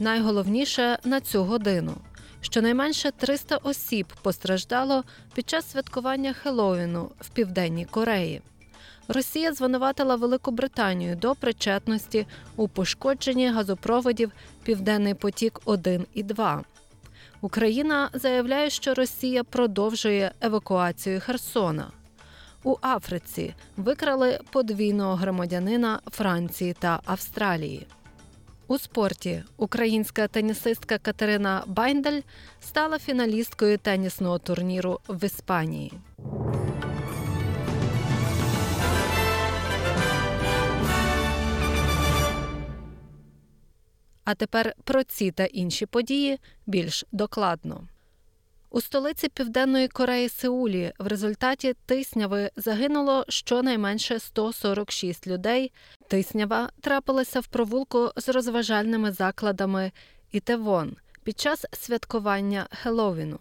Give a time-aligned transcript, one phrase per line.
[0.00, 1.94] Найголовніше на цю годину.
[2.40, 5.04] Щонайменше 300 осіб постраждало
[5.34, 8.42] під час святкування Хеллоуіну в Південній Кореї.
[9.08, 12.26] Росія звинуватила Велику Британію до причетності
[12.56, 14.32] у пошкодженні газопроводів
[14.62, 16.64] Південний потік 1 і 2.
[17.40, 21.86] Україна заявляє, що Росія продовжує евакуацію Херсона.
[22.64, 27.86] У Африці викрали подвійного громадянина Франції та Австралії.
[28.70, 32.20] У спорті українська тенісистка Катерина Байндель
[32.60, 35.92] стала фіналісткою тенісного турніру в Іспанії.
[44.24, 47.88] А тепер про ці та інші події більш докладно.
[48.70, 55.72] У столиці Південної Кореї Сеулі в результаті тисняви загинуло щонайменше 146 людей.
[56.08, 59.92] Тиснява трапилася в провулку з розважальними закладами
[60.32, 63.38] Ітевон під час святкування Хеллоуіну.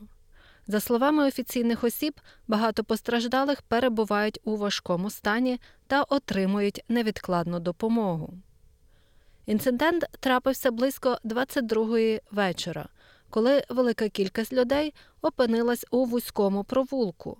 [0.67, 8.33] За словами офіційних осіб, багато постраждалих перебувають у важкому стані та отримують невідкладну допомогу.
[9.45, 12.89] Інцидент трапився близько 22-ї вечора,
[13.29, 17.37] коли велика кількість людей опинилась у вузькому провулку.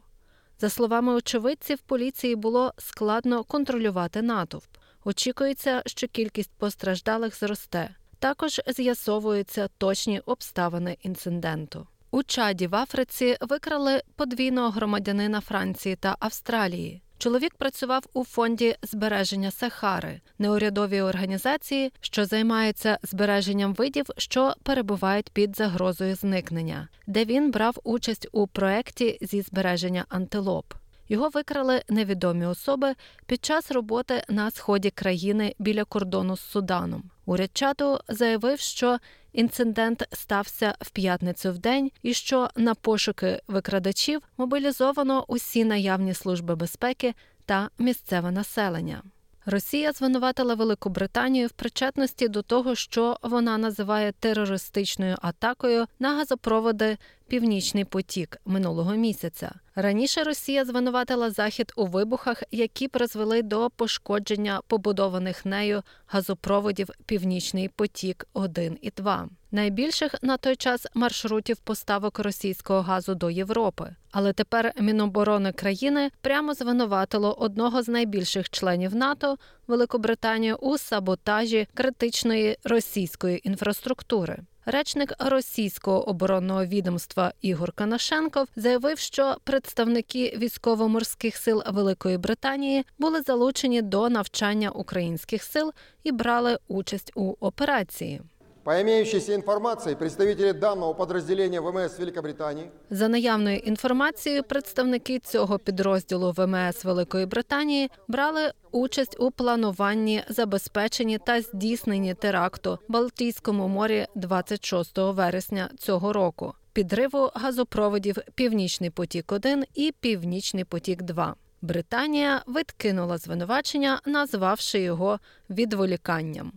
[0.59, 4.77] За словами очевидців, поліції було складно контролювати натовп.
[5.05, 7.95] Очікується, що кількість постраждалих зросте.
[8.19, 11.87] Також з'ясовуються точні обставини інциденту.
[12.11, 17.01] У чаді в Африці викрали подвійного громадянина Франції та Австралії.
[17.19, 25.55] Чоловік працював у фонді збереження Сахари, неурядовій організації, що займається збереженням видів, що перебувають під
[25.55, 30.73] загрозою зникнення, де він брав участь у проєкті зі збереження антилоп.
[31.09, 32.93] Його викрали невідомі особи
[33.25, 37.03] під час роботи на сході країни біля кордону з Суданом.
[37.25, 38.97] Уряд Чаду заявив, що
[39.37, 46.55] інцидент стався в п'ятницю в день і що на пошуки викрадачів мобілізовано усі наявні служби
[46.55, 47.13] безпеки
[47.45, 49.01] та місцеве населення.
[49.45, 56.97] Росія звинуватила Велику Британію в причетності до того, що вона називає терористичною атакою на газопроводи
[57.27, 59.51] Північний потік минулого місяця.
[59.75, 68.27] Раніше Росія звинуватила Захід у вибухах, які призвели до пошкодження побудованих нею газопроводів Північний потік
[68.33, 73.95] 1 і 2 найбільших на той час маршрутів поставок російського газу до Європи.
[74.11, 79.37] Але тепер Міноборони країни прямо звинуватило одного з найбільших членів НАТО
[79.67, 84.39] Великобританію у саботажі критичної російської інфраструктури.
[84.69, 93.81] Речник російського оборонного відомства Ігор Канашенков заявив, що представники військово-морських сил Великої Британії були залучені
[93.81, 95.73] до навчання українських сил
[96.03, 98.21] і брали участь у операції.
[98.67, 106.85] По имеющейся информации, представители данного подразделения ВМС Великобритании За наявною інформацією, представники цього підрозділу ВМС
[106.85, 115.69] Великої Британії брали участь у плануванні, забезпеченні та здійсненні теракту в Балтійському морі 26 вересня
[115.77, 124.79] цього року, підриву газопроводів Північний потік 1 і Північний потік 2 Британія відкинула звинувачення, назвавши
[124.79, 126.51] його відволіканням.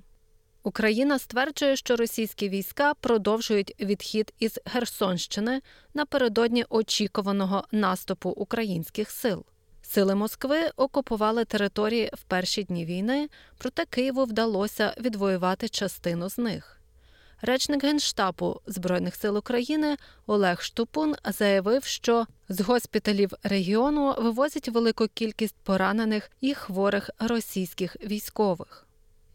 [0.62, 5.62] Україна стверджує, що російські війська продовжують відхід із Херсонщини
[5.94, 9.44] напередодні очікуваного наступу українських сил.
[9.82, 13.28] Сили Москви окупували території в перші дні війни,
[13.58, 16.80] проте Києву вдалося відвоювати частину з них.
[17.42, 19.96] Речник Генштабу Збройних сил України
[20.26, 28.86] Олег Штупун заявив, що з госпіталів регіону вивозять велику кількість поранених і хворих російських військових.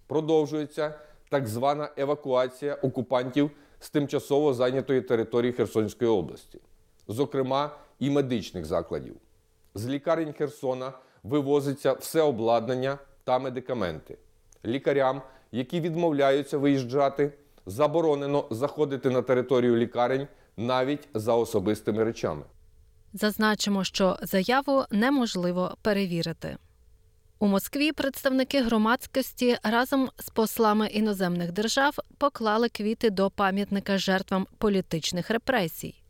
[0.08, 0.94] Продовжується
[1.30, 6.60] так звана евакуація окупантів з тимчасово зайнятої території Херсонської області,
[7.08, 9.16] зокрема і медичних закладів.
[9.76, 10.94] З лікарень Херсона
[11.24, 14.18] вивозиться все обладнання та медикаменти.
[14.66, 17.34] Лікарям, які відмовляються виїжджати,
[17.66, 22.44] заборонено заходити на територію лікарень навіть за особистими речами.
[23.14, 26.58] Зазначимо, що заяву неможливо перевірити.
[27.40, 35.30] У Москві представники громадськості разом з послами іноземних держав поклали квіти до пам'ятника жертвам політичних
[35.30, 36.02] репресій.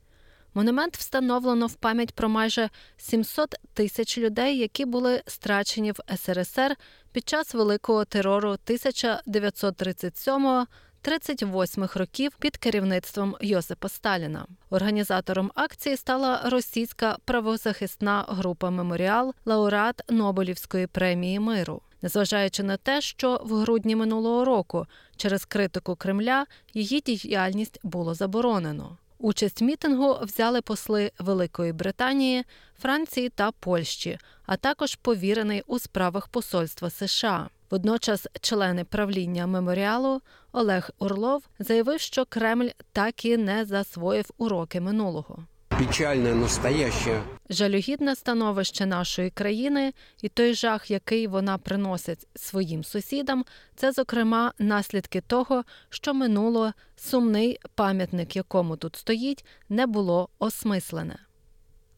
[0.54, 6.76] Монумент встановлено в пам'ять про майже 700 тисяч людей, які були страчені в СРСР
[7.12, 10.66] під час великого терору 1937
[11.06, 14.46] 38 років під керівництвом Йосипа Сталіна.
[14.70, 21.82] Організатором акції стала російська правозахисна група Меморіал, лауреат Нобелівської премії миру.
[22.02, 24.86] незважаючи на те, що в грудні минулого року
[25.16, 28.98] через критику Кремля її діяльність було заборонено.
[29.18, 32.44] Участь мітингу взяли посли Великої Британії,
[32.80, 37.50] Франції та Польщі, а також повірений у справах посольства США.
[37.70, 40.22] Водночас, члени правління меморіалу
[40.52, 45.44] Олег Орлов заявив, що Кремль так і не засвоїв уроки минулого.
[45.80, 47.22] Печальне настояще.
[47.50, 53.46] Жалюгідне становище нашої країни і той жах, який вона приносить своїм сусідам,
[53.76, 61.25] це зокрема наслідки того, що минуло сумний пам'ятник, якому тут стоїть, не було осмислене.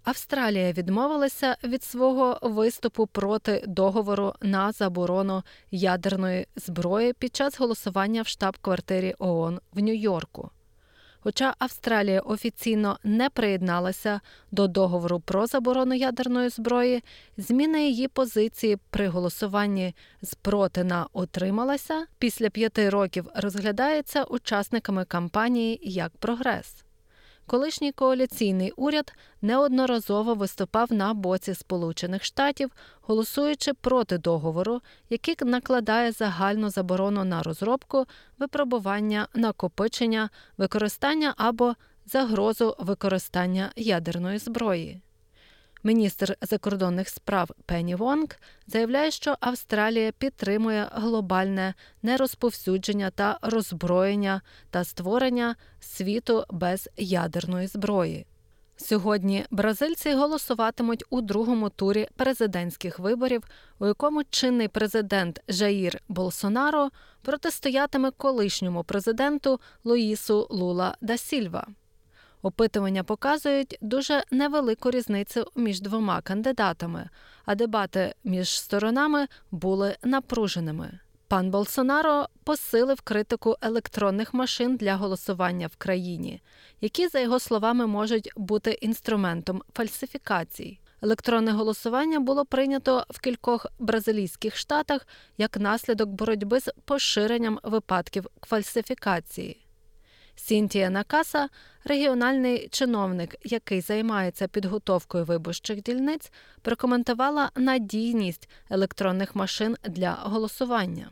[0.08, 8.28] Австралія відмовилася від свого виступу проти договору на заборону ядерної зброї під час голосування в
[8.28, 10.50] штаб-квартирі ООН в Нью-Йорку.
[11.20, 14.22] Хоча Австралія офіційно не приєдналася
[14.52, 17.04] до договору про заборону ядерної зброї,
[17.38, 25.80] зміна її позиції при голосуванні з проти на отрималася після п'яти років розглядається учасниками кампанії
[25.84, 26.87] як прогрес.
[27.50, 32.72] Колишній коаліційний уряд неодноразово виступав на боці Сполучених Штатів,
[33.02, 38.06] голосуючи проти договору, який накладає загальну заборону на розробку,
[38.40, 41.74] випробування, накопичення, використання або
[42.06, 45.02] загрозу використання ядерної зброї.
[45.84, 48.28] Міністр закордонних справ Пенні Вонг
[48.68, 58.26] заявляє, що Австралія підтримує глобальне нерозповсюдження та роззброєння та створення світу без ядерної зброї.
[58.78, 63.44] Сьогодні бразильці голосуватимуть у другому турі президентських виборів,
[63.80, 66.90] у якому чинний президент Жаїр Болсонаро
[67.22, 71.68] протистоятиме колишньому президенту Луїсу Лула да Сільва.
[72.42, 77.10] Опитування показують дуже невелику різницю між двома кандидатами,
[77.46, 81.00] а дебати між сторонами були напруженими.
[81.28, 86.42] Пан Болсонаро посилив критику електронних машин для голосування в країні,
[86.82, 90.80] які, за його словами, можуть бути інструментом фальсифікацій.
[91.02, 95.08] Електронне голосування було прийнято в кількох бразилійських штатах
[95.38, 99.67] як наслідок боротьби з поширенням випадків фальсифікації.
[100.40, 101.50] Сінтія Накаса,
[101.86, 106.32] регіональний чиновник, який займається підготовкою виборчих дільниць,
[106.62, 111.10] прокоментувала надійність електронних машин для голосування.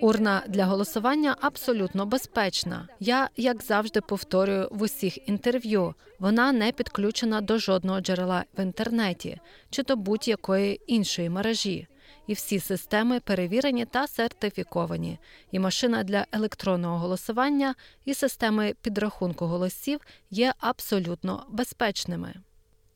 [0.00, 2.88] Урна для голосування абсолютно безпечна.
[3.00, 5.94] Я, як завжди, повторюю в усіх інтерв'ю.
[6.18, 9.40] Вона не підключена до жодного джерела в інтернеті
[9.70, 11.86] чи до будь-якої іншої мережі
[12.30, 15.18] і всі системи перевірені та сертифіковані.
[15.52, 17.74] І машина для електронного голосування
[18.04, 20.00] і системи підрахунку голосів
[20.30, 22.34] є абсолютно безпечними.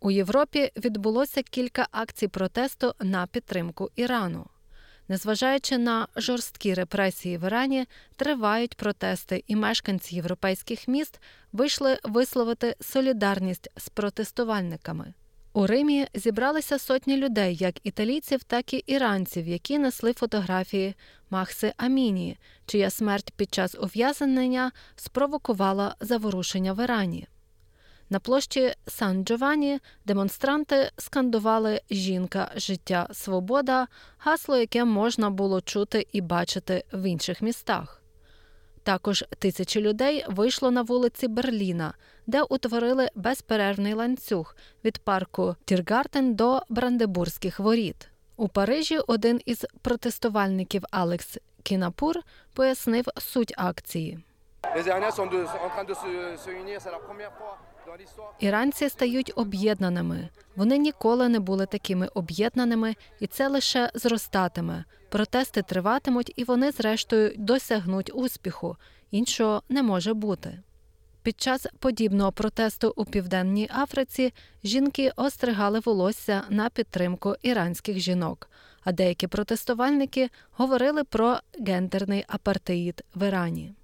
[0.01, 4.47] У Європі відбулося кілька акцій протесту на підтримку Ірану.
[5.09, 7.87] Незважаючи на жорсткі репресії в Ірані,
[8.17, 11.21] тривають протести, і мешканці європейських міст
[11.53, 15.15] вийшли висловити солідарність з протестувальниками.
[15.57, 20.95] У Римі зібралися сотні людей, як італійців, так і іранців, які несли фотографії
[21.31, 27.27] Махси Аміні, чия смерть під час ув'язнення спровокувала заворушення в Ірані.
[28.11, 33.87] На площі Сан Джованні демонстранти скандували Жінка, життя, свобода,
[34.19, 38.04] гасло, яке можна було чути і бачити в інших містах.
[38.85, 41.95] Також тисячі людей вийшло на вулиці Берліна,
[42.27, 48.09] де утворили безперервний ланцюг від парку Тіргартен до Брандебурзьких воріт.
[48.37, 52.17] У Парижі один із протестувальників Алекс Кінапур
[52.55, 54.19] пояснив суть акції.
[58.41, 60.29] Іранці стають об'єднаними.
[60.57, 64.85] Вони ніколи не були такими об'єднаними, і це лише зростатиме.
[65.09, 68.77] Протести триватимуть, і вони, зрештою, досягнуть успіху.
[69.11, 70.61] Іншого не може бути.
[71.23, 74.33] Під час подібного протесту у південній Африці
[74.65, 78.51] жінки остригали волосся на підтримку іранських жінок,
[78.85, 83.75] а деякі протестувальники говорили про гендерний апартеїд в Ірані.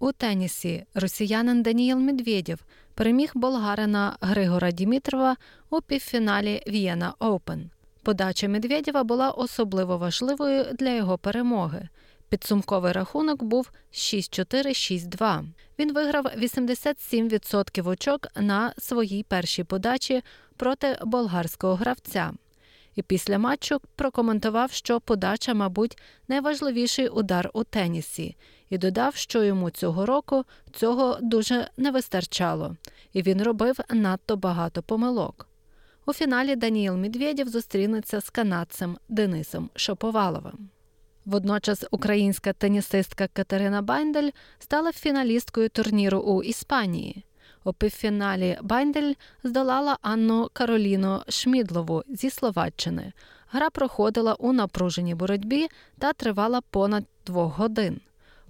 [0.00, 2.64] У тенісі росіянин Даніїл Медведєв
[2.94, 5.36] переміг болгарина Григора Дімітрова
[5.70, 7.70] у півфіналі Вієна Оупен.
[8.02, 11.88] Подача Медведєва була особливо важливою для його перемоги.
[12.28, 15.44] Підсумковий рахунок був 6-4-6-2.
[15.78, 20.22] Він виграв 87% очок на своїй першій подачі
[20.56, 22.32] проти болгарського гравця.
[22.98, 28.36] І після матчу прокоментував, що подача, мабуть, найважливіший удар у тенісі,
[28.70, 32.76] і додав, що йому цього року цього дуже не вистачало,
[33.12, 35.48] і він робив надто багато помилок.
[36.06, 40.68] У фіналі Даніїл Медведєв зустрінеться з канадцем Денисом Шоповаловим.
[41.24, 47.24] Водночас українська тенісистка Катерина Байндель стала фіналісткою турніру у Іспанії.
[47.68, 49.12] У півфіналі Байндель
[49.44, 53.12] здолала Анну Кароліну Шмідлову зі Словаччини.
[53.50, 58.00] Гра проходила у напруженій боротьбі та тривала понад двох годин.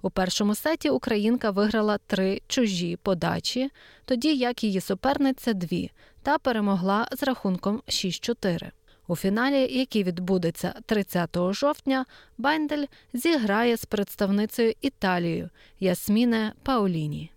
[0.01, 3.69] У першому сеті Українка виграла три чужі подачі,
[4.05, 5.91] тоді як її суперниця дві,
[6.23, 8.71] та перемогла з рахунком 6-4.
[9.07, 12.05] У фіналі, який відбудеться 30 жовтня,
[12.37, 15.49] Байндель зіграє з представницею Італією
[15.79, 17.31] Ясміне Пауліні.